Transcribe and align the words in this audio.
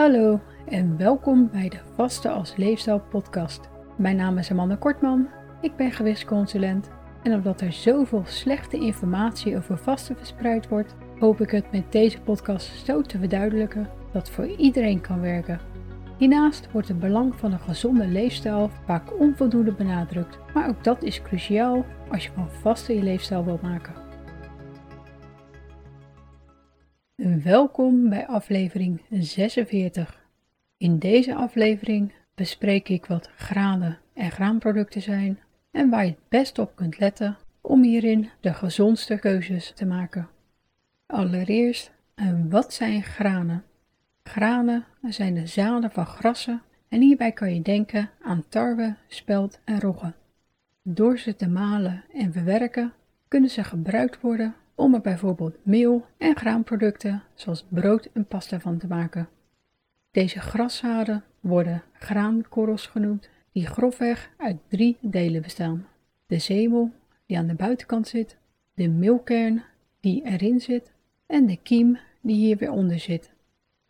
Hallo 0.00 0.40
en 0.68 0.96
welkom 0.96 1.50
bij 1.52 1.68
de 1.68 1.78
Vaste 1.94 2.30
als 2.30 2.56
Leefstijl 2.56 3.00
podcast. 3.10 3.60
Mijn 3.96 4.16
naam 4.16 4.38
is 4.38 4.50
Amanda 4.50 4.76
Kortman, 4.76 5.28
ik 5.60 5.76
ben 5.76 5.92
gewichtsconsulent 5.92 6.90
en 7.22 7.34
omdat 7.34 7.60
er 7.60 7.72
zoveel 7.72 8.22
slechte 8.26 8.76
informatie 8.76 9.56
over 9.56 9.78
vasten 9.78 10.16
verspreid 10.16 10.68
wordt, 10.68 10.94
hoop 11.18 11.40
ik 11.40 11.50
het 11.50 11.72
met 11.72 11.92
deze 11.92 12.20
podcast 12.20 12.84
zo 12.86 13.02
te 13.02 13.18
verduidelijken 13.18 13.88
dat 14.12 14.30
voor 14.30 14.46
iedereen 14.46 15.00
kan 15.00 15.20
werken. 15.20 15.60
Hiernaast 16.16 16.72
wordt 16.72 16.88
het 16.88 17.00
belang 17.00 17.34
van 17.34 17.52
een 17.52 17.60
gezonde 17.60 18.06
leefstijl 18.06 18.70
vaak 18.86 19.20
onvoldoende 19.20 19.72
benadrukt, 19.72 20.38
maar 20.54 20.68
ook 20.68 20.84
dat 20.84 21.02
is 21.02 21.22
cruciaal 21.22 21.84
als 22.10 22.24
je 22.24 22.30
van 22.34 22.50
vasten 22.50 22.94
je 22.94 23.02
leefstijl 23.02 23.44
wilt 23.44 23.62
maken. 23.62 23.99
Welkom 27.42 28.08
bij 28.08 28.26
aflevering 28.26 29.00
46. 29.10 30.24
In 30.76 30.98
deze 30.98 31.34
aflevering 31.34 32.12
bespreek 32.34 32.88
ik 32.88 33.06
wat 33.06 33.30
granen 33.36 33.98
en 34.14 34.30
graanproducten 34.30 35.02
zijn 35.02 35.38
en 35.70 35.90
waar 35.90 36.04
je 36.04 36.10
het 36.10 36.28
best 36.28 36.58
op 36.58 36.76
kunt 36.76 36.98
letten 36.98 37.36
om 37.60 37.82
hierin 37.82 38.30
de 38.40 38.54
gezondste 38.54 39.18
keuzes 39.18 39.72
te 39.74 39.86
maken. 39.86 40.28
Allereerst, 41.06 41.92
wat 42.48 42.72
zijn 42.72 43.02
granen? 43.02 43.64
Granen 44.22 44.84
zijn 45.02 45.34
de 45.34 45.46
zaden 45.46 45.90
van 45.90 46.06
grassen 46.06 46.62
en 46.88 47.00
hierbij 47.00 47.32
kan 47.32 47.54
je 47.54 47.62
denken 47.62 48.10
aan 48.22 48.44
tarwe, 48.48 48.96
spelt 49.08 49.60
en 49.64 49.80
rogge. 49.80 50.12
Door 50.82 51.18
ze 51.18 51.36
te 51.36 51.48
malen 51.48 52.04
en 52.12 52.32
verwerken 52.32 52.92
kunnen 53.28 53.50
ze 53.50 53.64
gebruikt 53.64 54.20
worden 54.20 54.54
om 54.80 54.94
er 54.94 55.00
bijvoorbeeld 55.00 55.56
meel 55.62 56.06
en 56.16 56.36
graanproducten 56.36 57.22
zoals 57.34 57.64
brood 57.68 58.08
en 58.12 58.26
pasta 58.26 58.60
van 58.60 58.78
te 58.78 58.86
maken. 58.86 59.28
Deze 60.10 60.40
graszaden 60.40 61.24
worden 61.40 61.82
graankorrels 61.92 62.86
genoemd, 62.86 63.28
die 63.52 63.66
grofweg 63.66 64.30
uit 64.36 64.56
drie 64.68 64.96
delen 65.00 65.42
bestaan. 65.42 65.86
De 66.26 66.38
zemel, 66.38 66.90
die 67.26 67.38
aan 67.38 67.46
de 67.46 67.54
buitenkant 67.54 68.08
zit, 68.08 68.36
de 68.74 68.88
meelkern, 68.88 69.62
die 70.00 70.24
erin 70.24 70.60
zit, 70.60 70.92
en 71.26 71.46
de 71.46 71.56
kiem, 71.62 71.98
die 72.20 72.36
hier 72.36 72.56
weer 72.56 72.70
onder 72.70 72.98
zit. 72.98 73.30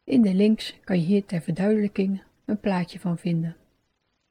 In 0.04 0.22
de 0.22 0.34
links 0.34 0.78
kan 0.84 1.00
je 1.00 1.06
hier 1.06 1.24
ter 1.24 1.40
verduidelijking 1.40 2.22
een 2.44 2.60
plaatje 2.60 3.00
van 3.00 3.18
vinden. 3.18 3.56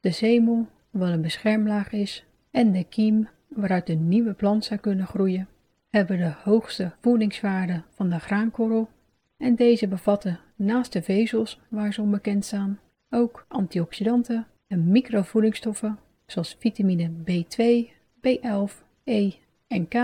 De 0.00 0.10
zemel, 0.10 0.66
wat 0.90 1.08
een 1.08 1.22
beschermlaag 1.22 1.92
is, 1.92 2.24
en 2.50 2.72
de 2.72 2.84
kiem, 2.84 3.28
waaruit 3.48 3.88
een 3.88 4.08
nieuwe 4.08 4.32
plant 4.32 4.64
zou 4.64 4.80
kunnen 4.80 5.06
groeien, 5.06 5.48
hebben 5.90 6.18
de 6.18 6.32
hoogste 6.42 6.92
voedingswaarde 7.00 7.82
van 7.94 8.10
de 8.10 8.18
graankorrel 8.18 8.88
en 9.36 9.54
deze 9.54 9.88
bevatten 9.88 10.40
naast 10.56 10.92
de 10.92 11.02
vezels 11.02 11.60
waar 11.68 11.92
ze 11.92 12.00
onbekend 12.02 12.44
staan 12.44 12.80
ook 13.10 13.44
antioxidanten 13.48 14.46
en 14.66 14.90
microvoedingsstoffen 14.90 15.98
zoals 16.26 16.56
vitamine 16.58 17.10
B2, 17.10 17.90
B11, 18.20 18.72
E 19.04 19.30
en 19.66 19.88
K 19.88 19.94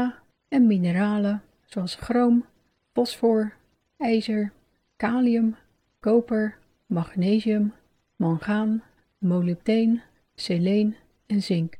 en 0.48 0.66
mineralen 0.66 1.42
zoals 1.64 1.94
chroom, 1.94 2.44
fosfor, 2.92 3.54
ijzer, 3.96 4.52
kalium, 4.96 5.56
koper, 6.00 6.58
magnesium, 6.86 7.72
mangaan, 8.16 8.82
molybdeen, 9.18 10.02
seleen 10.34 10.96
en 11.26 11.42
zink. 11.42 11.74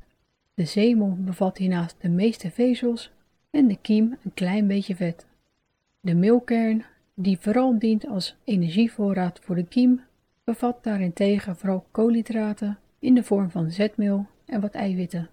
De 0.55 0.65
zemel 0.65 1.17
bevat 1.21 1.57
hiernaast 1.57 1.97
de 2.01 2.09
meeste 2.09 2.51
vezels 2.51 3.11
en 3.57 3.69
de 3.69 3.79
kiem 3.81 4.17
een 4.23 4.35
klein 4.35 4.67
beetje 4.67 4.97
vet. 4.97 5.27
De 6.01 6.15
meelkern, 6.15 6.85
die 7.15 7.39
vooral 7.41 7.79
dient 7.79 8.07
als 8.07 8.37
energievoorraad 8.45 9.41
voor 9.43 9.55
de 9.55 9.67
kiem, 9.67 10.01
bevat 10.45 10.85
daarentegen 10.85 11.57
vooral 11.57 11.87
koolhydraten 11.91 12.79
in 12.99 13.15
de 13.15 13.23
vorm 13.23 13.51
van 13.51 13.71
zetmeel 13.71 14.27
en 14.47 14.61
wat 14.61 14.75
eiwitten. 14.75 15.29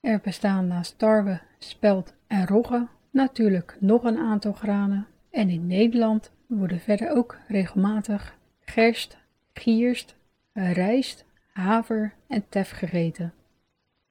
Er 0.00 0.20
bestaan 0.20 0.66
naast 0.66 0.98
tarwe, 0.98 1.40
spelt 1.58 2.14
en 2.26 2.46
rogge 2.46 2.86
natuurlijk 3.10 3.76
nog 3.80 4.04
een 4.04 4.18
aantal 4.18 4.52
granen 4.52 5.06
en 5.30 5.50
in 5.50 5.66
Nederland 5.66 6.30
worden 6.46 6.80
verder 6.80 7.10
ook 7.10 7.38
regelmatig 7.48 8.36
gerst, 8.60 9.18
gierst, 9.52 10.16
rijst, 10.52 11.24
haver 11.52 12.14
en 12.26 12.44
tef 12.48 12.70
gegeten. 12.70 13.32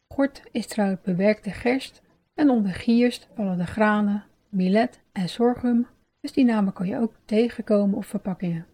Gort 0.07 0.41
is 0.51 0.67
trouwens 0.67 1.01
bewerkte 1.01 1.51
gerst 1.51 2.01
en 2.38 2.50
onder 2.50 2.74
gierst 2.74 3.28
vallen 3.36 3.58
de 3.58 3.66
granen, 3.66 4.24
millet 4.50 5.00
en 5.12 5.30
sorghum, 5.30 5.88
dus 6.22 6.31
die 6.31 6.46
namen 6.46 6.74
kan 6.74 6.88
je 6.88 7.00
ook 7.00 7.14
tegenkomen 7.25 7.98
op 7.98 8.06
verpakkingen. 8.06 8.66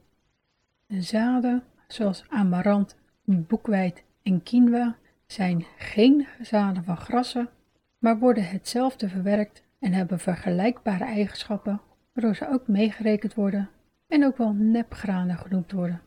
zaden, 0.87 1.63
zoals 1.87 2.25
amarant, 2.29 2.97
boekweit 3.25 4.03
en 4.23 4.43
quinoa, 4.43 4.95
zijn 5.25 5.65
geen 5.77 6.27
zaden 6.41 6.83
van 6.83 6.97
grassen, 6.97 7.49
maar 7.97 8.19
worden 8.19 8.49
hetzelfde 8.49 9.09
verwerkt 9.09 9.63
en 9.79 9.93
hebben 9.93 10.19
vergelijkbare 10.19 11.03
eigenschappen, 11.03 11.81
waardoor 12.13 12.35
ze 12.35 12.49
ook 12.49 12.67
meegerekend 12.67 13.33
worden 13.33 13.69
en 14.07 14.25
ook 14.25 14.37
wel 14.37 14.53
nepgranen 14.53 15.37
genoemd 15.37 15.71
worden. 15.71 16.01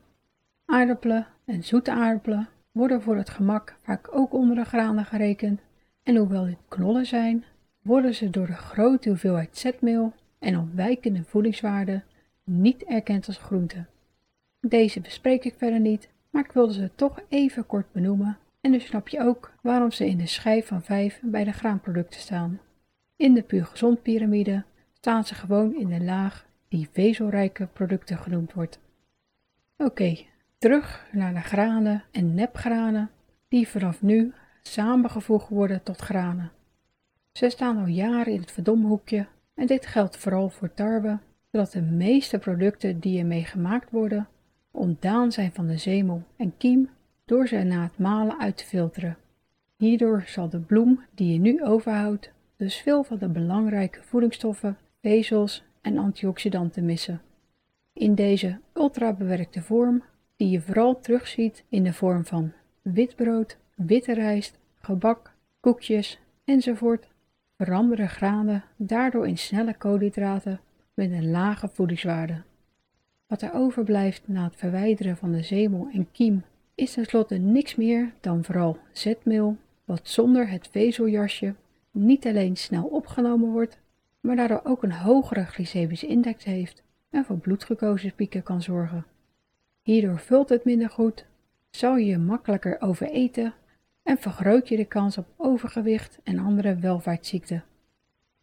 Aardappelen 0.64 1.26
en 1.44 1.64
zoete 1.64 1.90
aardappelen 1.90 2.48
worden 2.72 3.02
voor 3.02 3.16
het 3.16 3.30
gemak 3.30 3.76
vaak 3.82 4.08
ook 4.10 4.32
onder 4.32 4.56
de 4.56 4.64
granen 4.64 5.04
gerekend 5.04 5.60
en 6.06 6.16
hoewel 6.16 6.44
dit 6.44 6.58
knollen 6.68 7.06
zijn, 7.06 7.44
worden 7.82 8.14
ze 8.14 8.30
door 8.30 8.46
de 8.46 8.52
grote 8.52 9.08
hoeveelheid 9.08 9.56
zetmeel 9.56 10.12
en 10.38 10.58
ontwijkende 10.58 11.22
voedingswaarde 11.24 12.02
niet 12.44 12.84
erkend 12.84 13.26
als 13.26 13.38
groenten. 13.38 13.88
Deze 14.60 15.00
bespreek 15.00 15.44
ik 15.44 15.54
verder 15.56 15.80
niet, 15.80 16.08
maar 16.30 16.44
ik 16.44 16.52
wilde 16.52 16.72
ze 16.72 16.90
toch 16.94 17.20
even 17.28 17.66
kort 17.66 17.92
benoemen 17.92 18.38
en 18.60 18.72
dus 18.72 18.84
snap 18.84 19.08
je 19.08 19.20
ook 19.20 19.52
waarom 19.62 19.90
ze 19.90 20.06
in 20.06 20.18
de 20.18 20.26
schijf 20.26 20.66
van 20.66 20.82
5 20.82 21.20
bij 21.22 21.44
de 21.44 21.52
graanproducten 21.52 22.20
staan. 22.20 22.60
In 23.16 23.34
de 23.34 23.42
puur 23.42 23.66
gezond 23.66 24.02
piramide 24.02 24.64
staan 24.92 25.24
ze 25.24 25.34
gewoon 25.34 25.74
in 25.74 25.88
de 25.88 26.04
laag 26.04 26.46
die 26.68 26.88
vezelrijke 26.92 27.66
producten 27.66 28.18
genoemd 28.18 28.52
wordt. 28.52 28.80
Oké, 29.76 30.16
terug 30.58 31.06
naar 31.12 31.34
de 31.34 31.40
granen 31.40 32.04
en 32.10 32.34
nepgranen 32.34 33.10
die 33.48 33.68
vanaf 33.68 34.02
nu 34.02 34.32
samengevoegd 34.66 35.48
worden 35.48 35.82
tot 35.82 36.00
granen. 36.00 36.50
Ze 37.32 37.50
staan 37.50 37.78
al 37.78 37.86
jaren 37.86 38.32
in 38.32 38.40
het 38.40 38.52
verdomhoekje 38.52 39.26
en 39.54 39.66
dit 39.66 39.86
geldt 39.86 40.16
vooral 40.16 40.48
voor 40.48 40.74
tarwe, 40.74 41.18
zodat 41.50 41.72
de 41.72 41.82
meeste 41.82 42.38
producten 42.38 42.98
die 42.98 43.18
ermee 43.18 43.44
gemaakt 43.44 43.90
worden 43.90 44.28
ontdaan 44.70 45.32
zijn 45.32 45.52
van 45.52 45.66
de 45.66 45.76
zemel 45.76 46.22
en 46.36 46.56
kiem 46.56 46.88
door 47.24 47.48
ze 47.48 47.56
na 47.56 47.82
het 47.82 47.98
malen 47.98 48.38
uit 48.38 48.56
te 48.56 48.64
filteren. 48.64 49.16
Hierdoor 49.76 50.22
zal 50.26 50.48
de 50.48 50.60
bloem 50.60 51.04
die 51.14 51.32
je 51.32 51.38
nu 51.38 51.64
overhoudt 51.64 52.32
dus 52.56 52.76
veel 52.76 53.02
van 53.04 53.18
de 53.18 53.28
belangrijke 53.28 54.02
voedingsstoffen, 54.02 54.78
vezels 55.00 55.64
en 55.80 55.98
antioxidanten 55.98 56.84
missen. 56.84 57.20
In 57.92 58.14
deze 58.14 58.60
ultrabewerkte 58.74 59.62
vorm, 59.62 60.02
die 60.36 60.50
je 60.50 60.60
vooral 60.60 61.00
terugziet 61.00 61.64
in 61.68 61.82
de 61.82 61.92
vorm 61.92 62.24
van 62.24 62.52
witbrood, 62.82 63.58
witte 63.76 64.14
rijst, 64.14 64.58
gebak, 64.74 65.32
koekjes 65.60 66.18
enzovoort, 66.44 67.08
veranderen 67.56 68.08
granen 68.08 68.64
daardoor 68.76 69.26
in 69.26 69.38
snelle 69.38 69.74
koolhydraten 69.74 70.60
met 70.94 71.10
een 71.10 71.30
lage 71.30 71.68
voedingswaarde. 71.68 72.42
Wat 73.26 73.42
er 73.42 73.54
overblijft 73.54 74.22
na 74.28 74.44
het 74.44 74.56
verwijderen 74.56 75.16
van 75.16 75.32
de 75.32 75.42
zemel 75.42 75.88
en 75.92 76.08
kiem 76.12 76.44
is 76.74 76.92
tenslotte 76.92 77.36
niks 77.36 77.74
meer 77.74 78.12
dan 78.20 78.44
vooral 78.44 78.78
zetmeel, 78.92 79.56
wat 79.84 80.08
zonder 80.08 80.48
het 80.50 80.68
vezeljasje 80.70 81.54
niet 81.90 82.26
alleen 82.26 82.56
snel 82.56 82.84
opgenomen 82.84 83.50
wordt, 83.50 83.78
maar 84.20 84.36
daardoor 84.36 84.60
ook 84.64 84.82
een 84.82 84.92
hogere 84.92 85.44
glycemische 85.44 86.06
index 86.06 86.44
heeft 86.44 86.82
en 87.10 87.24
voor 87.24 87.38
bloedglucosepieken 87.38 88.42
kan 88.42 88.62
zorgen. 88.62 89.06
Hierdoor 89.82 90.18
vult 90.18 90.48
het 90.48 90.64
minder 90.64 90.90
goed, 90.90 91.26
zal 91.70 91.96
je 91.96 92.18
makkelijker 92.18 92.80
overeten 92.80 93.54
en 94.06 94.18
vergroot 94.18 94.68
je 94.68 94.76
de 94.76 94.84
kans 94.84 95.18
op 95.18 95.26
overgewicht 95.36 96.18
en 96.22 96.38
andere 96.38 96.76
welvaartsziekten. 96.76 97.64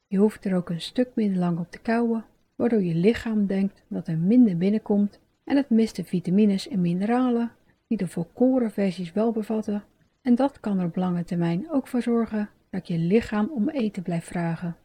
Je 0.07 0.17
hoeft 0.17 0.45
er 0.45 0.55
ook 0.55 0.69
een 0.69 0.81
stuk 0.81 1.09
minder 1.15 1.39
lang 1.39 1.59
op 1.59 1.71
te 1.71 1.79
kouwen, 1.79 2.25
waardoor 2.55 2.83
je 2.83 2.95
lichaam 2.95 3.45
denkt 3.45 3.83
dat 3.87 4.07
er 4.07 4.17
minder 4.17 4.57
binnenkomt 4.57 5.19
en 5.43 5.55
het 5.57 5.69
mist 5.69 5.95
de 5.95 6.03
vitamines 6.03 6.67
en 6.67 6.81
mineralen 6.81 7.51
die 7.87 7.97
de 7.97 8.07
volkoren 8.07 8.71
versies 8.71 9.11
wel 9.11 9.31
bevatten 9.31 9.83
en 10.21 10.35
dat 10.35 10.59
kan 10.59 10.79
er 10.79 10.85
op 10.85 10.95
lange 10.95 11.23
termijn 11.23 11.71
ook 11.71 11.87
voor 11.87 12.01
zorgen 12.01 12.49
dat 12.69 12.87
je 12.87 12.97
lichaam 12.97 13.49
om 13.53 13.69
eten 13.69 14.03
blijft 14.03 14.27
vragen. 14.27 14.75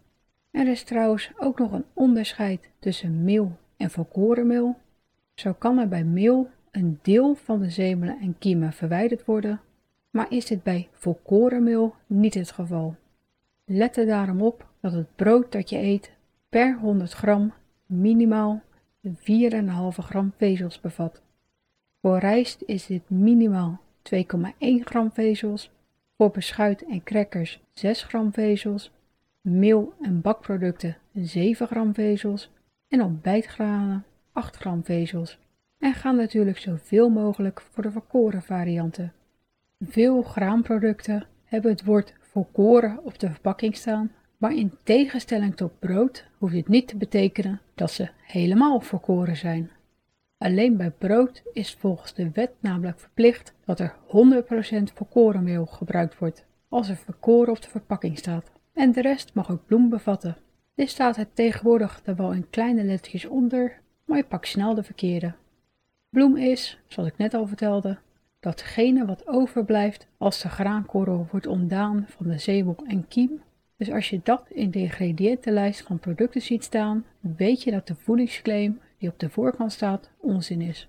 Er 0.51 0.69
is 0.69 0.83
trouwens 0.83 1.33
ook 1.39 1.59
nog 1.59 1.73
een 1.73 1.85
onderscheid 1.93 2.71
tussen 2.79 3.25
meel 3.25 3.59
en 3.77 3.91
volkorenmeel. 3.91 4.77
Zo 5.35 5.53
kan 5.53 5.79
er 5.79 5.89
bij 5.89 6.05
meel 6.05 6.51
een 6.71 6.99
deel 7.03 7.35
van 7.35 7.61
de 7.61 7.71
zemelen 7.71 8.19
en 8.21 8.39
kiemen 8.39 8.73
verwijderd 8.73 9.25
worden 9.25 9.61
maar 10.11 10.33
is 10.33 10.47
dit 10.47 10.63
bij 10.63 10.89
volkorenmeel 10.93 11.95
niet 12.07 12.35
het 12.35 12.51
geval. 12.51 12.97
Let 13.65 13.97
er 13.97 14.07
daarom 14.07 14.43
op 14.43 14.67
dat 14.81 14.93
het 14.93 15.17
brood 15.17 15.53
dat 15.53 15.71
je 15.71 15.79
eet 15.79 16.13
per 16.49 16.79
100 16.79 17.13
gram 17.13 17.53
minimaal 17.87 18.63
4,5 19.09 19.13
gram 19.97 20.33
vezels 20.37 20.81
bevat. 20.81 21.23
Voor 22.01 22.19
rijst 22.19 22.63
is 22.67 22.87
dit 22.87 23.11
minimaal 23.11 23.81
2,1 24.15 24.21
gram 24.85 25.13
vezels, 25.13 25.71
voor 26.17 26.31
beschuit 26.31 26.87
en 26.87 27.03
crackers 27.03 27.61
6 27.73 28.03
gram 28.03 28.33
vezels, 28.33 28.93
meel 29.41 29.93
en 30.01 30.21
bakproducten 30.21 30.97
7 31.13 31.67
gram 31.67 31.95
vezels 31.95 32.51
en 32.89 33.03
ontbijtgranen 33.03 34.05
8 34.33 34.57
gram 34.57 34.85
vezels. 34.85 35.39
En 35.79 35.95
ga 35.95 36.11
natuurlijk 36.11 36.59
zoveel 36.59 37.09
mogelijk 37.09 37.61
voor 37.61 37.83
de 37.83 37.91
verkoren 37.91 38.43
varianten. 38.43 39.13
Veel 39.87 40.23
graanproducten 40.23 41.27
hebben 41.45 41.71
het 41.71 41.85
woord 41.85 42.15
volkoren 42.21 43.05
op 43.05 43.19
de 43.19 43.31
verpakking 43.31 43.77
staan, 43.77 44.13
maar 44.37 44.55
in 44.55 44.73
tegenstelling 44.83 45.57
tot 45.57 45.79
brood 45.79 46.27
hoeft 46.39 46.53
dit 46.53 46.69
niet 46.69 46.89
te 46.89 46.97
betekenen 46.97 47.61
dat 47.75 47.91
ze 47.91 48.09
helemaal 48.23 48.81
volkoren 48.81 49.37
zijn. 49.37 49.71
Alleen 50.39 50.77
bij 50.77 50.91
brood 50.91 51.43
is 51.53 51.75
volgens 51.75 52.15
de 52.15 52.31
wet 52.31 52.51
namelijk 52.61 53.01
verplicht 53.01 53.55
dat 53.65 53.81
er 53.81 53.95
100% 54.91 54.93
volkorenmeel 54.95 55.67
gebruikt 55.67 56.19
wordt 56.19 56.47
als 56.69 56.89
er 56.89 56.97
verkoren 56.97 57.53
op 57.53 57.63
de 57.63 57.69
verpakking 57.69 58.19
staat. 58.19 58.51
En 58.73 58.93
de 58.93 59.01
rest 59.01 59.35
mag 59.35 59.51
ook 59.51 59.67
bloem 59.67 59.89
bevatten. 59.89 60.37
Dit 60.75 60.91
staat 60.91 61.17
het 61.17 61.29
tegenwoordig 61.35 62.01
er 62.05 62.17
wel 62.17 62.33
in 62.33 62.51
kleine 62.51 62.85
lettertjes 62.85 63.25
onder, 63.27 63.81
maar 64.05 64.17
je 64.17 64.25
pakt 64.25 64.49
snel 64.49 64.75
de 64.75 64.83
verkeerde. 64.83 65.35
Bloem 66.11 66.37
is, 66.37 66.79
zoals 66.87 67.09
ik 67.09 67.17
net 67.17 67.35
al 67.35 67.47
vertelde, 67.47 67.99
datgene 68.49 69.05
wat 69.05 69.27
overblijft 69.27 70.07
als 70.19 70.43
de 70.43 70.49
graankorrel 70.49 71.27
wordt 71.31 71.47
ontdaan 71.47 72.05
van 72.09 72.29
de 72.29 72.39
zeebol 72.39 72.77
en 72.87 73.09
kiem. 73.09 73.41
Dus 73.77 73.91
als 73.91 74.11
je 74.11 74.21
dat 74.23 74.45
in 74.49 74.71
de 74.71 74.79
ingrediëntenlijst 74.79 75.83
van 75.83 75.99
producten 75.99 76.43
ziet 76.43 76.65
staan, 76.65 77.05
weet 77.21 77.63
je 77.63 77.71
dat 77.71 77.87
de 77.87 77.95
voedingsclaim 77.95 78.81
die 78.99 79.09
op 79.09 79.19
de 79.19 79.31
voorkant 79.31 79.73
staat 79.73 80.11
onzin 80.21 80.61
is. 80.61 80.89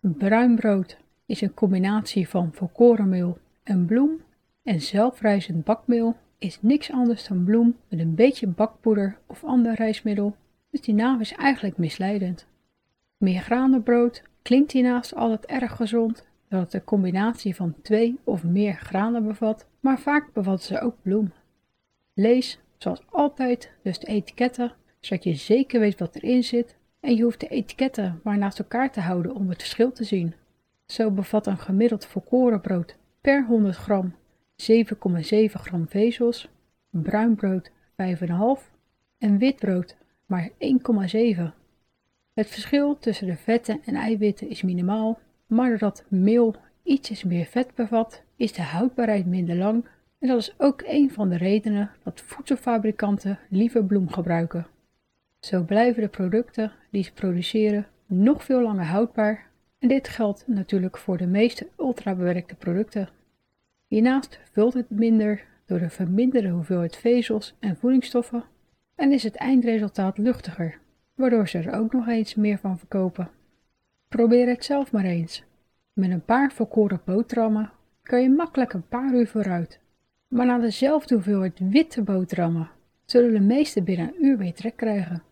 Bruin 0.00 0.54
brood 0.54 0.98
is 1.26 1.40
een 1.40 1.54
combinatie 1.54 2.28
van 2.28 2.52
volkorenmeel 2.52 3.38
en 3.62 3.86
bloem 3.86 4.20
en 4.62 4.80
zelfrijzend 4.80 5.64
bakmeel 5.64 6.16
is 6.38 6.58
niks 6.62 6.92
anders 6.92 7.28
dan 7.28 7.44
bloem 7.44 7.76
met 7.88 8.00
een 8.00 8.14
beetje 8.14 8.46
bakpoeder 8.46 9.18
of 9.26 9.44
ander 9.44 9.74
rijstmiddel, 9.74 10.36
dus 10.70 10.80
die 10.80 10.94
naam 10.94 11.20
is 11.20 11.32
eigenlijk 11.32 11.76
misleidend. 11.76 12.46
Meergranenbrood 13.16 14.22
klinkt 14.42 14.72
hiernaast 14.72 15.14
altijd 15.14 15.46
erg 15.46 15.76
gezond, 15.76 16.26
dat 16.48 16.72
een 16.72 16.84
combinatie 16.84 17.54
van 17.54 17.74
twee 17.82 18.18
of 18.24 18.44
meer 18.44 18.74
granen 18.74 19.26
bevat, 19.26 19.66
maar 19.80 19.98
vaak 19.98 20.32
bevatten 20.32 20.66
ze 20.66 20.80
ook 20.80 20.94
bloem. 21.02 21.32
Lees, 22.14 22.60
zoals 22.78 23.02
altijd, 23.10 23.72
dus 23.82 23.98
de 23.98 24.06
etiketten, 24.06 24.72
zodat 25.00 25.24
je 25.24 25.34
zeker 25.34 25.80
weet 25.80 25.98
wat 25.98 26.14
erin 26.14 26.44
zit 26.44 26.76
en 27.00 27.14
je 27.14 27.22
hoeft 27.22 27.40
de 27.40 27.48
etiketten 27.48 28.20
maar 28.22 28.38
naast 28.38 28.58
elkaar 28.58 28.92
te 28.92 29.00
houden 29.00 29.34
om 29.34 29.48
het 29.48 29.60
verschil 29.60 29.92
te 29.92 30.04
zien. 30.04 30.34
Zo 30.86 31.10
bevat 31.10 31.46
een 31.46 31.58
gemiddeld 31.58 32.06
volkorenbrood 32.06 32.96
per 33.20 33.46
100 33.46 33.76
gram 33.76 34.14
7,7 34.62 34.74
gram 35.52 35.88
vezels, 35.88 36.48
bruin 36.90 37.34
brood 37.34 37.70
5,5 37.70 37.76
en 39.18 39.38
wit 39.38 39.56
brood 39.56 39.96
maar 40.26 40.50
1,7. 40.50 40.56
Het 42.34 42.48
verschil 42.48 42.98
tussen 42.98 43.26
de 43.26 43.36
vetten 43.36 43.80
en 43.84 43.94
eiwitten 43.94 44.48
is 44.48 44.62
minimaal, 44.62 45.18
maar 45.48 45.68
doordat 45.68 46.04
meel 46.08 46.54
ietsjes 46.82 47.24
meer 47.24 47.44
vet 47.44 47.74
bevat, 47.74 48.22
is 48.36 48.52
de 48.52 48.62
houdbaarheid 48.62 49.26
minder 49.26 49.56
lang 49.56 49.84
en 50.18 50.28
dat 50.28 50.38
is 50.38 50.54
ook 50.58 50.82
een 50.86 51.10
van 51.10 51.28
de 51.28 51.36
redenen 51.36 51.90
dat 52.02 52.20
voedselfabrikanten 52.20 53.38
liever 53.48 53.84
bloem 53.84 54.08
gebruiken. 54.08 54.66
Zo 55.40 55.62
blijven 55.62 56.02
de 56.02 56.08
producten 56.08 56.72
die 56.90 57.04
ze 57.04 57.12
produceren 57.12 57.86
nog 58.06 58.44
veel 58.44 58.62
langer 58.62 58.84
houdbaar 58.84 59.46
en 59.78 59.88
dit 59.88 60.08
geldt 60.08 60.44
natuurlijk 60.46 60.98
voor 60.98 61.16
de 61.16 61.26
meeste 61.26 61.68
ultrabewerkte 61.78 62.54
producten. 62.54 63.08
Hiernaast 63.86 64.40
vult 64.52 64.74
het 64.74 64.90
minder 64.90 65.44
door 65.66 65.78
de 65.78 65.90
verminderde 65.90 66.48
hoeveelheid 66.48 66.96
vezels 66.96 67.54
en 67.58 67.76
voedingsstoffen 67.76 68.44
en 68.94 69.12
is 69.12 69.22
het 69.22 69.34
eindresultaat 69.34 70.18
luchtiger, 70.18 70.78
waardoor 71.14 71.48
ze 71.48 71.58
er 71.58 71.72
ook 71.72 71.92
nog 71.92 72.08
eens 72.08 72.34
meer 72.34 72.58
van 72.58 72.78
verkopen. 72.78 73.30
Probeer 74.08 74.48
het 74.48 74.64
zelf 74.64 74.92
maar 74.92 75.04
eens. 75.04 75.44
Met 75.92 76.10
een 76.10 76.24
paar 76.24 76.52
volkoren 76.52 77.00
boterhammen 77.04 77.72
kan 78.02 78.22
je 78.22 78.30
makkelijk 78.30 78.72
een 78.72 78.88
paar 78.88 79.14
uur 79.14 79.28
vooruit. 79.28 79.80
Maar 80.28 80.46
na 80.46 80.58
dezelfde 80.58 81.14
hoeveelheid 81.14 81.58
witte 81.58 82.02
boterhammen 82.02 82.70
zullen 83.04 83.32
de 83.32 83.40
meeste 83.40 83.82
binnen 83.82 84.08
een 84.08 84.24
uur 84.24 84.38
weer 84.38 84.54
trek 84.54 84.76
krijgen. 84.76 85.22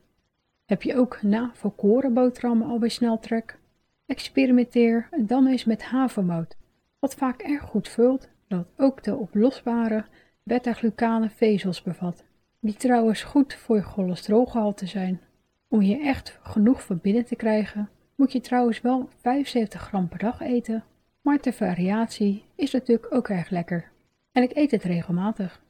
Heb 0.64 0.82
je 0.82 0.96
ook 0.96 1.22
na 1.22 1.50
volkoren 1.54 2.14
boterhammen 2.14 2.68
alweer 2.68 2.90
snel 2.90 3.18
trek? 3.18 3.58
Experimenteer 4.06 5.08
dan 5.18 5.46
eens 5.46 5.64
met 5.64 5.82
havermout, 5.82 6.56
wat 6.98 7.14
vaak 7.14 7.42
erg 7.42 7.62
goed 7.62 7.88
vult, 7.88 8.28
dat 8.48 8.66
ook 8.76 9.02
de 9.02 9.16
oplosbare 9.16 10.04
beta-glucane 10.42 11.30
vezels 11.30 11.82
bevat, 11.82 12.24
die 12.60 12.74
trouwens 12.74 13.22
goed 13.22 13.54
voor 13.54 13.76
je 13.76 13.82
cholesterolgehalte 13.82 14.86
zijn. 14.86 15.20
Om 15.68 15.80
hier 15.80 16.00
echt 16.00 16.38
genoeg 16.42 16.82
van 16.82 16.98
binnen 17.02 17.24
te 17.24 17.36
krijgen, 17.36 17.88
moet 18.16 18.32
je 18.32 18.40
trouwens 18.40 18.80
wel 18.80 19.08
75 19.20 19.80
gram 19.80 20.08
per 20.08 20.18
dag 20.18 20.40
eten, 20.40 20.84
maar 21.20 21.40
ter 21.40 21.52
variatie 21.52 22.44
is 22.54 22.72
natuurlijk 22.72 23.14
ook 23.14 23.28
erg 23.28 23.50
lekker. 23.50 23.90
En 24.32 24.42
ik 24.42 24.56
eet 24.56 24.70
het 24.70 24.82
regelmatig. 24.82 25.60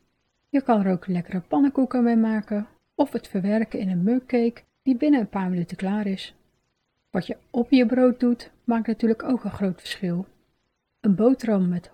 Je 0.49 0.63
kan 0.63 0.85
er 0.85 0.93
ook 0.93 1.07
lekkere 1.07 1.41
pannenkoeken 1.41 2.03
mee 2.03 2.17
maken 2.17 2.67
of 2.95 3.13
het 3.13 3.29
verwerken 3.29 3.79
in 3.79 3.91
een 3.91 4.03
mugcake 4.03 4.63
die 4.83 4.97
binnen 4.97 5.21
een 5.21 5.29
paar 5.29 5.51
minuten 5.51 5.77
klaar 5.77 6.07
is. 6.07 6.35
Wat 7.11 7.27
je 7.27 7.37
op 7.51 7.71
je 7.71 7.87
brood 7.87 8.21
doet, 8.21 8.51
maakt 8.65 8.87
natuurlijk 8.87 9.23
ook 9.23 9.45
een 9.45 9.51
groot 9.51 9.81
verschil. 9.81 10.27
Een 11.01 11.15
boterham 11.15 11.69
met 11.69 11.91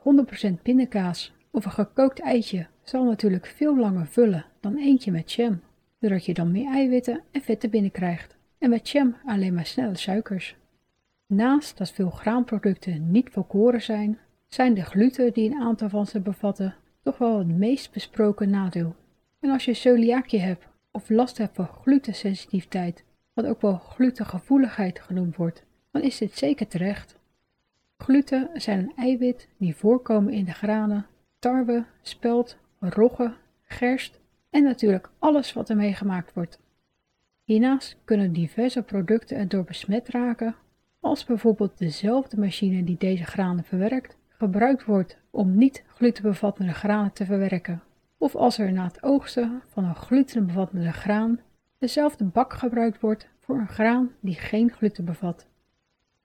100% 0.50 0.62
pindakaas 0.62 1.32
of 1.50 1.64
een 1.64 1.70
gekookt 1.70 2.20
eitje 2.20 2.66
zal 2.82 3.04
natuurlijk 3.04 3.46
veel 3.46 3.76
langer 3.76 4.06
vullen 4.06 4.44
dan 4.60 4.76
eentje 4.76 5.10
met 5.10 5.32
jam, 5.32 5.60
doordat 5.98 6.24
je 6.24 6.34
dan 6.34 6.52
meer 6.52 6.72
eiwitten 6.72 7.22
en 7.30 7.40
vetten 7.40 7.70
binnenkrijgt 7.70 8.36
en 8.62 8.70
met 8.70 8.88
jam 8.88 9.16
alleen 9.24 9.54
maar 9.54 9.66
snelle 9.66 9.96
suikers. 9.96 10.56
Naast 11.26 11.78
dat 11.78 11.90
veel 11.90 12.10
graanproducten 12.10 13.10
niet 13.10 13.30
volkoren 13.30 13.82
zijn, 13.82 14.18
zijn 14.46 14.74
de 14.74 14.84
gluten 14.84 15.32
die 15.32 15.50
een 15.50 15.60
aantal 15.60 15.88
van 15.88 16.06
ze 16.06 16.20
bevatten 16.20 16.74
toch 17.02 17.18
wel 17.18 17.38
het 17.38 17.48
meest 17.48 17.92
besproken 17.92 18.50
nadeel. 18.50 18.94
En 19.40 19.50
als 19.50 19.64
je 19.64 19.74
celiakie 19.74 20.40
hebt 20.40 20.66
of 20.90 21.08
last 21.08 21.38
hebt 21.38 21.54
van 21.54 21.66
glutensensitiviteit, 21.66 23.04
wat 23.32 23.46
ook 23.46 23.60
wel 23.60 23.78
glutengevoeligheid 23.78 25.00
genoemd 25.00 25.36
wordt, 25.36 25.64
dan 25.90 26.02
is 26.02 26.18
dit 26.18 26.36
zeker 26.38 26.66
terecht. 26.66 27.16
Gluten 27.96 28.50
zijn 28.54 28.78
een 28.78 28.92
eiwit 28.96 29.48
die 29.56 29.76
voorkomen 29.76 30.32
in 30.32 30.44
de 30.44 30.52
granen, 30.52 31.06
tarwe, 31.38 31.84
spelt, 32.02 32.56
rogge, 32.80 33.34
gerst 33.62 34.20
en 34.50 34.62
natuurlijk 34.62 35.10
alles 35.18 35.52
wat 35.52 35.70
ermee 35.70 35.94
gemaakt 35.94 36.32
wordt. 36.34 36.60
Hiernaast 37.52 37.96
kunnen 38.04 38.32
diverse 38.32 38.82
producten 38.82 39.36
erdoor 39.36 39.64
besmet 39.64 40.08
raken, 40.08 40.54
als 41.00 41.24
bijvoorbeeld 41.24 41.78
dezelfde 41.78 42.38
machine 42.38 42.84
die 42.84 42.96
deze 42.98 43.24
granen 43.24 43.64
verwerkt, 43.64 44.16
gebruikt 44.28 44.84
wordt 44.84 45.18
om 45.30 45.58
niet 45.58 45.84
glutenbevattende 45.86 46.72
granen 46.72 47.12
te 47.12 47.24
verwerken 47.24 47.82
of 48.18 48.34
als 48.34 48.58
er 48.58 48.72
na 48.72 48.84
het 48.84 49.02
oogsten 49.02 49.62
van 49.68 49.84
een 49.84 49.94
glutenbevattende 49.94 50.92
graan 50.92 51.40
dezelfde 51.78 52.24
bak 52.24 52.52
gebruikt 52.52 53.00
wordt 53.00 53.28
voor 53.40 53.58
een 53.58 53.68
graan 53.68 54.10
die 54.20 54.34
geen 54.34 54.70
gluten 54.70 55.04
bevat. 55.04 55.46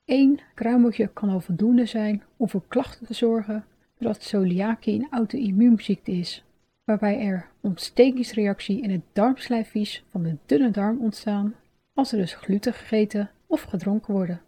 Eén 0.05 0.39
kruimeltje 0.53 1.07
kan 1.07 1.29
al 1.29 1.39
voldoende 1.39 1.86
zijn 1.86 2.24
om 2.38 2.50
voor 2.50 2.63
klachten 2.67 3.05
te 3.05 3.13
zorgen 3.13 3.65
doordat 3.98 4.24
celiakie 4.24 5.00
een 5.00 5.07
auto-immuunziekte 5.12 6.12
is, 6.12 6.43
waarbij 6.84 7.19
er 7.19 7.50
ontstekingsreactie 7.67 8.81
in 8.81 8.89
het 8.89 9.03
darmslijfvies 9.13 10.03
van 10.09 10.24
de 10.24 10.38
dunne 10.45 10.71
darm 10.71 11.00
ontstaan 11.00 11.55
als 11.93 12.12
er 12.12 12.17
dus 12.17 12.33
gluten 12.33 12.74
gegeten 12.74 13.31
of 13.47 13.62
gedronken 13.62 14.13
worden. 14.13 14.41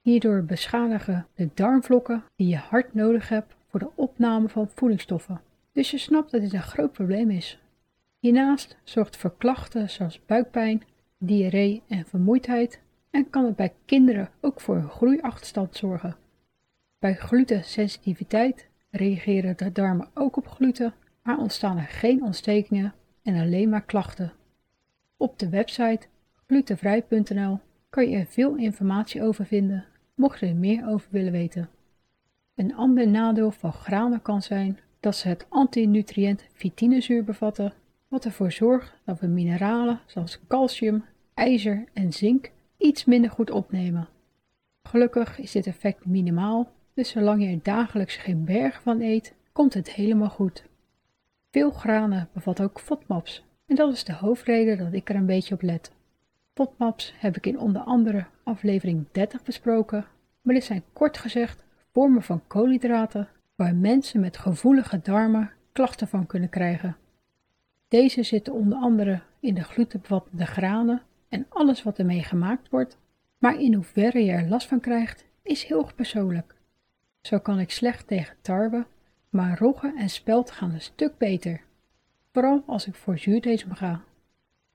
Hierdoor 0.00 0.44
beschadigen 0.44 1.26
de 1.34 1.48
darmvlokken 1.54 2.24
die 2.36 2.48
je 2.48 2.56
hard 2.56 2.94
nodig 2.94 3.28
hebt 3.28 3.54
voor 3.68 3.80
de 3.80 3.90
opname 3.94 4.48
van 4.48 4.68
voedingsstoffen 4.74 5.40
dus 5.72 5.90
je 5.90 5.98
snapt 5.98 6.30
dat 6.30 6.40
dit 6.40 6.52
een 6.52 6.62
groot 6.62 6.92
probleem 6.92 7.30
is. 7.30 7.58
Hiernaast 8.18 8.76
zorgt 8.84 9.16
voor 9.16 9.36
klachten 9.36 9.90
zoals 9.90 10.24
buikpijn, 10.26 10.82
diarree 11.18 11.82
en 11.88 12.06
vermoeidheid 12.06 12.80
en 13.10 13.30
kan 13.30 13.44
het 13.44 13.56
bij 13.56 13.72
kinderen 13.84 14.30
ook 14.40 14.60
voor 14.60 14.76
een 14.76 14.90
groeiachterstand 14.90 15.76
zorgen. 15.76 16.16
Bij 16.98 17.14
glutensensitiviteit 17.14 18.68
reageren 18.90 19.56
de 19.56 19.72
darmen 19.72 20.08
ook 20.14 20.36
op 20.36 20.48
gluten, 20.48 20.94
maar 21.22 21.38
ontstaan 21.38 21.78
er 21.78 21.86
geen 21.88 22.22
ontstekingen 22.22 22.94
en 23.22 23.40
alleen 23.40 23.68
maar 23.68 23.84
klachten. 23.84 24.32
Op 25.16 25.38
de 25.38 25.48
website 25.48 26.06
glutenvrij.nl 26.46 27.58
kan 27.90 28.08
je 28.08 28.16
er 28.16 28.26
veel 28.26 28.56
informatie 28.56 29.22
over 29.22 29.46
vinden, 29.46 29.84
mocht 30.14 30.40
je 30.40 30.46
er 30.46 30.56
meer 30.56 30.88
over 30.88 31.08
willen 31.10 31.32
weten. 31.32 31.68
Een 32.54 32.74
ander 32.74 33.08
nadeel 33.08 33.50
van 33.50 33.72
granen 33.72 34.22
kan 34.22 34.42
zijn 34.42 34.78
dat 35.00 35.16
ze 35.16 35.28
het 35.28 35.46
antinutriënt 35.48 36.44
vitinezuur 36.52 37.24
bevatten, 37.24 37.72
wat 38.08 38.24
ervoor 38.24 38.52
zorgt 38.52 38.94
dat 39.04 39.20
we 39.20 39.26
mineralen 39.26 40.00
zoals 40.06 40.40
calcium, 40.48 41.04
ijzer 41.34 41.84
en 41.92 42.12
zink 42.12 42.50
iets 42.76 43.04
minder 43.04 43.30
goed 43.30 43.50
opnemen. 43.50 44.08
Gelukkig 44.82 45.38
is 45.38 45.52
dit 45.52 45.66
effect 45.66 46.06
minimaal, 46.06 46.70
dus 46.94 47.08
zolang 47.08 47.42
je 47.42 47.48
er 47.48 47.62
dagelijks 47.62 48.16
geen 48.16 48.44
berg 48.44 48.82
van 48.82 49.00
eet, 49.00 49.34
komt 49.52 49.74
het 49.74 49.92
helemaal 49.92 50.30
goed. 50.30 50.64
Veel 51.52 51.70
granen 51.70 52.28
bevat 52.32 52.60
ook 52.60 52.80
FODMAPs 52.80 53.44
en 53.66 53.76
dat 53.76 53.92
is 53.92 54.04
de 54.04 54.12
hoofdreden 54.12 54.78
dat 54.78 54.92
ik 54.92 55.10
er 55.10 55.16
een 55.16 55.26
beetje 55.26 55.54
op 55.54 55.62
let. 55.62 55.92
FODMAPs 56.54 57.14
heb 57.16 57.36
ik 57.36 57.46
in 57.46 57.58
onder 57.58 57.82
andere 57.82 58.26
aflevering 58.42 59.06
30 59.10 59.42
besproken, 59.42 60.06
maar 60.42 60.54
dit 60.54 60.64
zijn 60.64 60.84
kort 60.92 61.18
gezegd 61.18 61.64
vormen 61.92 62.22
van 62.22 62.46
koolhydraten 62.46 63.28
waar 63.54 63.74
mensen 63.74 64.20
met 64.20 64.36
gevoelige 64.36 65.00
darmen 65.02 65.50
klachten 65.72 66.08
van 66.08 66.26
kunnen 66.26 66.48
krijgen. 66.48 66.96
Deze 67.88 68.22
zitten 68.22 68.52
onder 68.52 68.78
andere 68.78 69.20
in 69.40 69.54
de 69.54 69.64
glutenbevattende 69.64 70.46
granen 70.46 71.02
en 71.28 71.46
alles 71.48 71.82
wat 71.82 71.98
ermee 71.98 72.22
gemaakt 72.22 72.68
wordt, 72.68 72.98
maar 73.38 73.60
in 73.60 73.74
hoeverre 73.74 74.24
je 74.24 74.32
er 74.32 74.48
last 74.48 74.68
van 74.68 74.80
krijgt 74.80 75.24
is 75.42 75.64
heel 75.64 75.90
persoonlijk. 75.96 76.54
Zo 77.20 77.38
kan 77.38 77.58
ik 77.58 77.70
slecht 77.70 78.06
tegen 78.06 78.36
tarwe, 78.40 78.86
maar 79.32 79.58
rogge 79.58 79.94
en 79.96 80.08
spelt 80.08 80.50
gaan 80.50 80.72
een 80.72 80.80
stuk 80.80 81.18
beter, 81.18 81.60
vooral 82.32 82.62
als 82.66 82.86
ik 82.86 82.94
voor 82.94 83.18
zuurdesem 83.18 83.74
ga. 83.74 84.04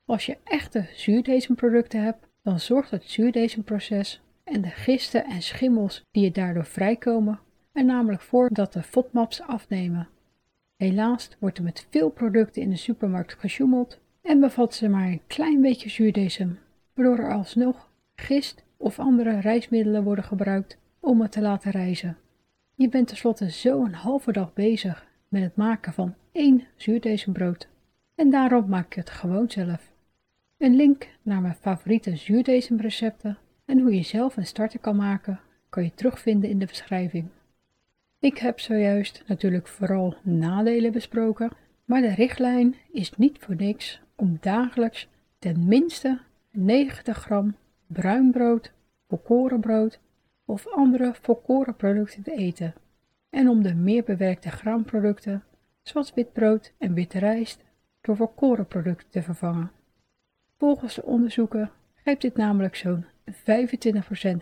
Als 0.05 0.25
je 0.25 0.37
echte 0.43 0.85
zuurdesemproducten 0.93 2.03
hebt, 2.03 2.27
dan 2.43 2.59
zorgt 2.59 2.91
het 2.91 3.03
zuurdesemproces 3.03 4.21
en 4.43 4.61
de 4.61 4.69
gisten 4.69 5.25
en 5.25 5.41
schimmels 5.41 6.03
die 6.11 6.25
er 6.25 6.33
daardoor 6.33 6.65
vrijkomen 6.65 7.39
er 7.71 7.85
namelijk 7.85 8.21
voor 8.21 8.49
dat 8.53 8.73
de 8.73 8.83
FODMAPs 8.83 9.41
afnemen. 9.41 10.07
Helaas 10.75 11.29
wordt 11.39 11.57
er 11.57 11.63
met 11.63 11.87
veel 11.89 12.09
producten 12.09 12.61
in 12.61 12.69
de 12.69 12.75
supermarkt 12.75 13.33
gesjoemeld 13.33 13.99
en 14.21 14.39
bevat 14.39 14.73
ze 14.73 14.89
maar 14.89 15.07
een 15.07 15.21
klein 15.27 15.61
beetje 15.61 15.89
zuurdesem, 15.89 16.59
waardoor 16.93 17.17
er 17.25 17.33
alsnog 17.33 17.89
gist 18.15 18.63
of 18.77 18.99
andere 18.99 19.39
reismiddelen 19.39 20.03
worden 20.03 20.23
gebruikt 20.23 20.77
om 20.99 21.21
het 21.21 21.31
te 21.31 21.41
laten 21.41 21.71
rijzen. 21.71 22.17
Je 22.79 22.89
bent 22.89 23.07
tenslotte 23.07 23.51
zo 23.51 23.83
een 23.83 23.93
halve 23.93 24.31
dag 24.31 24.53
bezig 24.53 25.07
met 25.27 25.41
het 25.41 25.55
maken 25.55 25.93
van 25.93 26.15
één 26.31 26.63
zuurdesembrood 26.75 27.67
en 28.15 28.29
daarom 28.29 28.69
maak 28.69 28.85
ik 28.85 28.93
het 28.93 29.09
gewoon 29.09 29.49
zelf. 29.49 29.91
Een 30.57 30.75
link 30.75 31.07
naar 31.21 31.41
mijn 31.41 31.57
favoriete 31.61 32.15
zuurdesemrecepten 32.15 33.37
en 33.65 33.79
hoe 33.79 33.95
je 33.95 34.03
zelf 34.03 34.37
een 34.37 34.45
starter 34.45 34.79
kan 34.79 34.95
maken 34.95 35.39
kan 35.69 35.83
je 35.83 35.93
terugvinden 35.93 36.49
in 36.49 36.59
de 36.59 36.65
beschrijving. 36.65 37.27
Ik 38.19 38.37
heb 38.37 38.59
zojuist 38.59 39.23
natuurlijk 39.27 39.67
vooral 39.67 40.15
nadelen 40.21 40.91
besproken, 40.91 41.51
maar 41.85 42.01
de 42.01 42.13
richtlijn 42.13 42.75
is 42.91 43.11
niet 43.17 43.37
voor 43.39 43.55
niks 43.55 44.01
om 44.15 44.37
dagelijks 44.41 45.07
ten 45.39 45.67
minste 45.67 46.19
90 46.51 47.17
gram 47.17 47.55
bruin 47.87 48.31
brood, 48.31 48.71
volkorenbrood 49.07 49.99
of 50.47 50.67
andere 50.67 51.13
volkorenproducten 51.21 52.23
te 52.23 52.31
eten 52.31 52.73
en 53.29 53.49
om 53.49 53.63
de 53.63 53.75
meer 53.75 54.03
bewerkte 54.03 54.49
graanproducten 54.49 55.43
zoals 55.81 56.13
witbrood 56.13 56.73
en 56.77 56.93
witte 56.93 57.19
rijst 57.19 57.63
door 58.01 58.15
volkorenproducten 58.15 59.09
te 59.09 59.21
vervangen. 59.21 59.71
Volgens 60.57 60.95
de 60.95 61.03
onderzoeken 61.03 61.71
geeft 61.95 62.21
dit 62.21 62.35
namelijk 62.35 62.75
zo'n 62.75 63.05
25% 63.31 63.31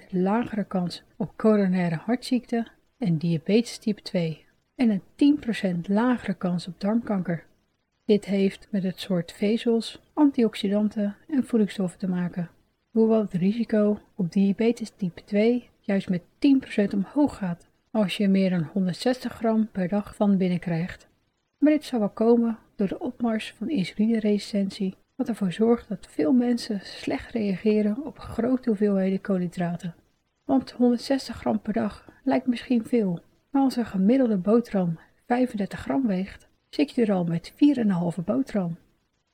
lagere 0.09 0.63
kans 0.63 1.03
op 1.17 1.37
coronaire 1.37 1.95
hartziekte 1.95 2.67
en 2.97 3.17
diabetes 3.17 3.77
type 3.77 4.01
2 4.01 4.45
en 4.75 5.01
een 5.15 5.37
10% 5.77 5.79
lagere 5.87 6.33
kans 6.33 6.67
op 6.67 6.79
darmkanker. 6.79 7.45
Dit 8.05 8.25
heeft 8.25 8.67
met 8.71 8.83
het 8.83 8.99
soort 8.99 9.31
vezels, 9.31 10.01
antioxidanten 10.13 11.15
en 11.27 11.43
voedingsstoffen 11.43 11.99
te 11.99 12.07
maken, 12.07 12.49
hoewel 12.91 13.21
het 13.21 13.33
risico 13.33 13.99
op 14.15 14.31
diabetes 14.31 14.89
type 14.89 15.23
2 15.23 15.69
juist 15.85 16.09
met 16.09 16.21
10% 16.21 16.93
omhoog 16.93 17.37
gaat 17.37 17.67
als 17.91 18.17
je 18.17 18.27
meer 18.27 18.49
dan 18.49 18.69
160 18.73 19.33
gram 19.33 19.67
per 19.71 19.87
dag 19.87 20.15
van 20.15 20.37
binnen 20.37 20.59
krijgt. 20.59 21.07
Maar 21.57 21.71
dit 21.71 21.83
zou 21.83 22.01
wel 22.01 22.09
komen 22.09 22.57
door 22.75 22.87
de 22.87 22.99
opmars 22.99 23.53
van 23.57 23.69
insulineresistentie, 23.69 24.95
wat 25.15 25.27
ervoor 25.27 25.51
zorgt 25.51 25.89
dat 25.89 26.07
veel 26.09 26.31
mensen 26.31 26.79
slecht 26.83 27.31
reageren 27.31 28.05
op 28.05 28.19
grote 28.19 28.69
hoeveelheden 28.69 29.21
koolhydraten. 29.21 29.95
Want 30.45 30.71
160 30.71 31.35
gram 31.35 31.61
per 31.61 31.73
dag 31.73 32.09
lijkt 32.23 32.47
misschien 32.47 32.85
veel, 32.85 33.19
maar 33.49 33.61
als 33.61 33.75
een 33.75 33.85
gemiddelde 33.85 34.37
boterham 34.37 34.99
35 35.25 35.79
gram 35.79 36.07
weegt, 36.07 36.47
zit 36.69 36.91
je 36.91 37.01
er 37.01 37.13
al 37.13 37.23
met 37.23 37.53
4,5 38.17 38.23
boterham. 38.25 38.75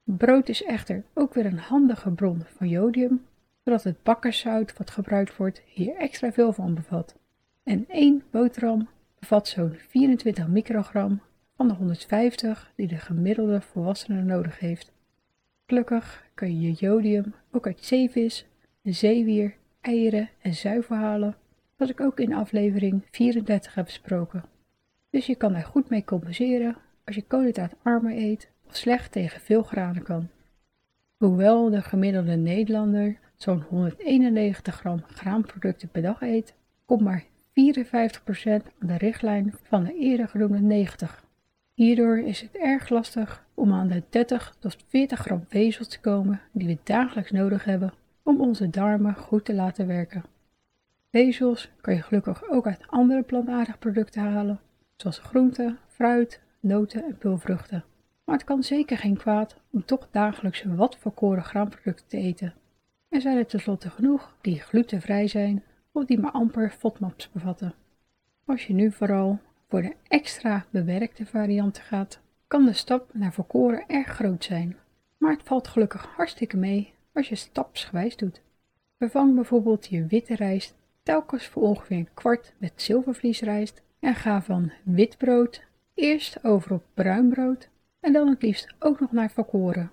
Brood 0.04 0.50
is 0.50 0.64
echter 0.64 1.04
ook 1.14 1.34
weer 1.34 1.46
een 1.46 1.60
handige 1.60 2.10
bron 2.10 2.44
van 2.58 2.70
jodium, 2.70 3.26
zodat 3.64 3.84
het 3.84 4.04
bakkerszout 4.04 4.78
wat 4.78 4.92
gebruikt 4.92 5.38
wordt 5.38 5.62
hier 5.66 5.96
extra 5.96 6.32
veel 6.32 6.54
van 6.54 6.74
bevat. 6.74 7.16
En 7.64 7.86
één 7.88 8.24
boterham 8.32 8.88
bevat 9.20 9.48
zo'n 9.48 9.76
24 9.88 10.48
microgram 10.48 11.22
van 11.56 11.68
de 11.68 11.74
150 11.74 12.72
die 12.76 12.88
de 12.88 12.98
gemiddelde 12.98 13.62
volwassene 13.62 14.22
nodig 14.22 14.60
heeft. 14.60 14.92
Gelukkig 15.66 16.26
kun 16.34 16.62
je 16.62 16.72
jodium 16.72 17.34
ook 17.52 17.66
uit 17.66 17.86
zeevis, 17.86 18.46
zeewier 18.84 19.56
eieren 19.82 20.30
en 20.42 20.54
zuivel 20.54 20.96
halen, 20.96 21.36
wat 21.78 21.90
ik 21.90 22.02
ook 22.02 22.20
in 22.20 22.34
aflevering 22.34 23.02
34 23.12 23.76
heb 23.76 23.86
besproken. 23.86 24.44
Dus 25.10 25.26
je 25.26 25.36
kan 25.36 25.56
er 25.56 25.64
goed 25.64 25.90
mee 25.90 26.04
compenseren 26.04 26.78
als 27.06 27.16
je 27.16 27.22
koolhydraatarmer 27.22 28.18
eet 28.18 28.50
of 28.68 28.76
slecht 28.76 29.12
tegen 29.12 29.42
veel 29.42 29.64
granen 29.64 30.04
kan. 30.04 30.30
Hoewel 31.18 31.70
de 31.70 31.82
gemiddelde 31.82 32.36
Nederlander 32.36 33.20
zo'n 33.42 33.64
191 33.70 34.76
gram 34.76 35.04
graanproducten 35.08 35.90
per 35.90 36.02
dag 36.02 36.22
eet, 36.22 36.54
komt 36.86 37.02
maar 37.02 37.24
54% 37.24 37.24
aan 38.80 38.88
de 38.88 38.98
richtlijn 38.98 39.54
van 39.64 39.84
de 39.84 39.94
eerder 39.94 40.28
genoemde 40.28 40.60
90. 40.60 41.24
Hierdoor 41.74 42.18
is 42.20 42.42
het 42.42 42.56
erg 42.56 42.90
lastig 42.90 43.46
om 43.54 43.74
aan 43.74 43.88
de 43.88 44.04
30 44.10 44.56
tot 44.60 44.78
40 44.88 45.20
gram 45.20 45.46
vezels 45.48 45.88
te 45.88 46.00
komen 46.00 46.42
die 46.52 46.68
we 46.68 46.78
dagelijks 46.84 47.32
nodig 47.32 47.64
hebben 47.64 47.94
om 48.24 48.42
onze 48.42 48.70
darmen 48.70 49.16
goed 49.16 49.46
te 49.46 49.54
laten 49.54 49.88
werken. 49.88 50.24
Vezels 51.12 51.72
kan 51.82 51.94
je 51.94 52.02
gelukkig 52.02 52.50
ook 52.50 52.68
uit 52.68 52.88
andere 52.88 53.22
plantaardige 53.22 53.78
producten 53.78 54.22
halen, 54.22 54.60
zoals 54.96 55.20
groenten, 55.20 55.78
fruit, 55.88 56.42
noten 56.60 57.04
en 57.04 57.18
pulvruchten. 57.18 57.84
Maar 58.26 58.36
het 58.36 58.46
kan 58.46 58.64
zeker 58.64 58.98
geen 58.98 59.18
kwaad 59.18 59.56
om 59.72 59.86
toch 59.86 60.08
dagelijks 60.12 60.64
wat 60.64 60.98
volkoren 60.98 61.44
graanproducten 61.44 62.08
te 62.08 62.18
eten. 62.18 62.54
Er 63.12 63.22
zijn 63.22 63.38
er 63.38 63.46
tenslotte 63.46 63.90
genoeg 63.90 64.36
die 64.42 64.60
glutenvrij 64.60 65.28
zijn 65.28 65.64
of 65.92 66.06
die 66.06 66.20
maar 66.20 66.32
amper 66.32 66.70
FODMAPs 66.70 67.32
bevatten. 67.32 67.74
Als 68.46 68.68
je 68.68 68.74
nu 68.74 68.92
vooral 68.92 69.40
voor 69.70 69.82
de 69.82 69.96
extra 70.08 70.66
bewerkte 70.70 71.26
varianten 71.26 71.84
gaat, 71.84 72.20
kan 72.48 72.66
de 72.66 72.74
stap 72.74 73.10
naar 73.14 73.34
volkoren 73.34 73.84
erg 73.88 74.08
groot 74.08 74.44
zijn. 74.44 74.78
Maar 75.18 75.32
het 75.32 75.44
valt 75.44 75.68
gelukkig 75.68 76.06
hartstikke 76.16 76.58
mee 76.58 76.94
als 77.14 77.30
je 77.30 77.36
stapsgewijs 77.36 78.18
doet. 78.18 78.42
Vervang 78.98 79.36
bijvoorbeeld 79.36 79.88
je 79.88 80.06
witte 80.06 80.36
rijst 80.36 80.76
telkens 81.04 81.48
voor 81.48 81.64
ongeveer 81.64 81.98
een 81.98 82.14
kwart 82.14 82.54
met 82.58 82.74
zilvervliesrijst 82.76 83.82
en 84.00 84.16
ga 84.16 84.42
van 84.42 84.72
wit 84.84 85.18
brood 85.18 85.64
eerst 85.94 86.44
over 86.44 86.74
op 86.74 86.84
bruin 86.94 87.30
brood 87.30 87.70
en 88.00 88.14
dan 88.14 88.28
het 88.28 88.42
liefst 88.42 88.74
ook 88.80 89.00
nog 89.00 89.12
naar 89.12 89.32
volkoren. 89.32 89.92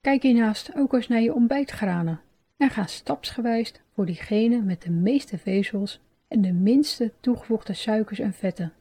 Kijk 0.00 0.22
hiernaast 0.22 0.74
ook 0.76 0.92
eens 0.92 1.08
naar 1.08 1.20
je 1.20 1.34
ontbijtgranen 1.34 2.20
en 2.60 2.70
ga 2.70 2.86
stapsgewijs 2.86 3.72
voor 3.94 4.06
diegene 4.06 4.62
met 4.62 4.82
de 4.82 4.90
meeste 4.90 5.38
vezels 5.38 6.00
en 6.28 6.40
de 6.40 6.52
minste 6.52 7.12
toegevoegde 7.20 7.72
suikers 7.72 8.18
en 8.18 8.32
vetten. 8.32 8.72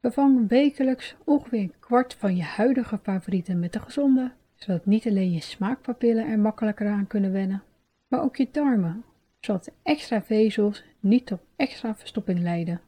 Vervang 0.00 0.48
wekelijks 0.48 1.16
ongeveer 1.24 1.60
een 1.60 1.74
kwart 1.80 2.14
van 2.14 2.36
je 2.36 2.42
huidige 2.42 2.98
favorieten 3.02 3.58
met 3.58 3.72
de 3.72 3.80
gezonde 3.80 4.32
zodat 4.54 4.86
niet 4.86 5.06
alleen 5.06 5.32
je 5.32 5.40
smaakpapillen 5.40 6.26
er 6.26 6.38
makkelijker 6.38 6.88
aan 6.88 7.06
kunnen 7.06 7.32
wennen, 7.32 7.62
maar 8.08 8.22
ook 8.22 8.36
je 8.36 8.48
darmen, 8.52 9.04
zodat 9.40 9.70
extra 9.82 10.22
vezels 10.22 10.84
niet 11.00 11.26
tot 11.26 11.40
extra 11.56 11.94
verstopping 11.94 12.40
leiden. 12.40 12.80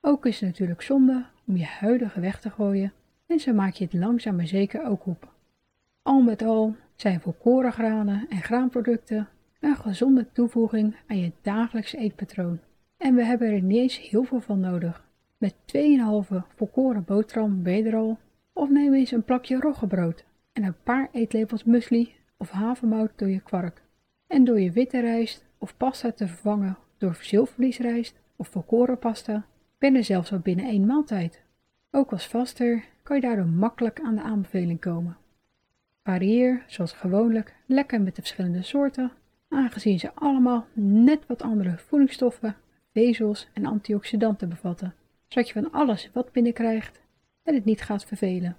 Ook 0.00 0.26
is 0.26 0.40
het 0.40 0.48
natuurlijk 0.48 0.82
zonde 0.82 1.24
om 1.46 1.56
je 1.56 1.64
huidige 1.64 2.20
weg 2.20 2.40
te 2.40 2.50
gooien 2.50 2.92
en 3.26 3.40
zo 3.40 3.52
maak 3.52 3.74
je 3.74 3.84
het 3.84 3.92
langzaam 3.92 4.36
maar 4.36 4.46
zeker 4.46 4.86
ook 4.86 5.06
op. 5.06 5.32
Al 6.02 6.20
met 6.20 6.42
al 6.42 6.76
zijn 6.96 7.20
volkoren 7.20 7.72
granen 7.72 8.26
en 8.28 8.42
graanproducten 8.42 9.28
een 9.60 9.76
gezonde 9.76 10.26
toevoeging 10.32 10.96
aan 11.06 11.18
je 11.18 11.32
dagelijkse 11.42 11.96
eetpatroon. 11.96 12.60
En 12.96 13.14
we 13.14 13.24
hebben 13.24 13.48
er 13.48 13.62
niet 13.62 13.78
eens 13.78 14.08
heel 14.08 14.24
veel 14.24 14.40
van 14.40 14.60
nodig. 14.60 15.04
Met 15.38 15.54
2,5 15.76 16.36
volkoren 16.56 17.04
boterham 17.04 17.62
ben 17.62 18.18
of 18.52 18.68
neem 18.68 18.94
eens 18.94 19.10
een 19.10 19.24
plakje 19.24 19.60
roggebrood 19.60 20.24
en 20.52 20.64
een 20.64 20.82
paar 20.82 21.08
eetlepels 21.12 21.64
muesli 21.64 22.14
of 22.36 22.50
havermout 22.50 23.10
door 23.16 23.28
je 23.28 23.40
kwark. 23.40 23.82
En 24.26 24.44
door 24.44 24.60
je 24.60 24.70
witte 24.70 25.00
rijst 25.00 25.44
of 25.58 25.76
pasta 25.76 26.12
te 26.12 26.26
vervangen 26.26 26.78
door 26.98 27.16
zilvervliesrijst 27.20 28.20
of 28.36 28.48
volkorenpasta 28.48 29.46
ben 29.78 29.94
je 29.94 30.02
zelfs 30.02 30.32
al 30.32 30.38
binnen 30.38 30.64
één 30.64 30.86
maaltijd. 30.86 31.42
Ook 31.90 32.12
als 32.12 32.26
vaster 32.26 32.84
kan 33.02 33.16
je 33.16 33.22
daardoor 33.22 33.46
makkelijk 33.46 34.00
aan 34.00 34.14
de 34.14 34.22
aanbeveling 34.22 34.80
komen. 34.80 35.16
Varieer, 36.02 36.64
zoals 36.66 36.92
gewoonlijk, 36.92 37.54
lekker 37.66 38.00
met 38.00 38.16
de 38.16 38.22
verschillende 38.22 38.62
soorten 38.62 39.12
aangezien 39.50 39.98
ze 39.98 40.14
allemaal 40.14 40.66
net 40.72 41.26
wat 41.26 41.42
andere 41.42 41.78
voedingsstoffen, 41.78 42.56
vezels 42.92 43.48
en 43.52 43.66
antioxidanten 43.66 44.48
bevatten, 44.48 44.94
zodat 45.28 45.48
je 45.48 45.54
van 45.62 45.72
alles 45.72 46.10
wat 46.12 46.32
binnenkrijgt 46.32 47.00
en 47.42 47.54
het 47.54 47.64
niet 47.64 47.82
gaat 47.82 48.04
vervelen. 48.04 48.56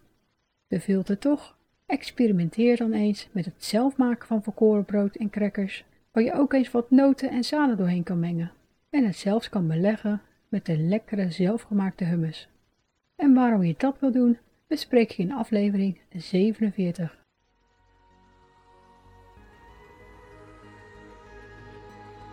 Beveelt 0.68 1.08
het 1.08 1.22
toch? 1.22 1.58
Experimenteer 1.86 2.78
dan 2.78 2.94
eens 2.94 3.28
met 3.32 3.46
het 3.46 3.64
zelf 3.64 3.98
maken 3.98 4.28
van 4.28 4.44
volkoren 4.44 4.86
brood 4.86 5.16
en 5.16 5.30
crackers, 5.30 5.84
waar 6.12 6.24
je 6.24 6.34
ook 6.34 6.54
eens 6.54 6.72
wat 6.72 6.92
noten 6.92 7.30
en 7.30 7.44
zaden 7.44 7.78
doorheen 7.78 8.04
kan 8.04 8.20
mengen 8.20 8.52
en 8.90 9.06
het 9.06 9.16
zelfs 9.16 9.50
kan 9.50 9.68
beleggen 9.68 10.22
met 10.50 10.66
de 10.66 10.78
lekkere 10.78 11.32
zelfgemaakte 11.32 12.04
hummus. 12.04 12.48
En 13.16 13.34
waarom 13.34 13.64
je 13.64 13.76
dat 13.78 14.00
wil 14.00 14.12
doen, 14.12 14.38
bespreek 14.68 15.12
ik 15.12 15.18
in 15.18 15.32
aflevering 15.32 16.00
47. 16.16 17.21